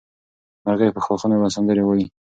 [0.65, 2.05] مرغۍ په ښاخونو کې سندرې وایي.